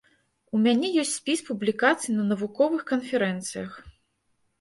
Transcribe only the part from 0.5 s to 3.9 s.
У мяне ёсць спіс публікацый на навуковых канферэнцыях.